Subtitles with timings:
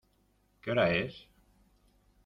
[0.61, 1.21] ¿Qué hora es?